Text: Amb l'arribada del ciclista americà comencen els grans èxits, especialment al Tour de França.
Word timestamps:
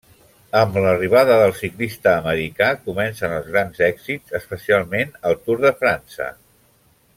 Amb 0.59 0.77
l'arribada 0.85 1.35
del 1.41 1.53
ciclista 1.59 2.13
americà 2.21 2.71
comencen 2.87 3.37
els 3.41 3.53
grans 3.53 3.83
èxits, 3.91 4.35
especialment 4.41 5.15
al 5.31 5.39
Tour 5.45 5.63
de 5.67 5.77
França. 5.85 6.33